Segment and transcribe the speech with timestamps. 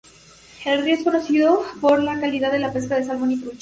[0.65, 3.59] El río es conocido por la calidad de la pesca de salmón y trucha.